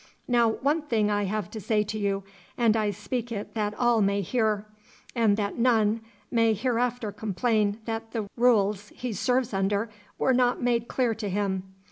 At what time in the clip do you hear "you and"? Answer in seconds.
1.99-2.75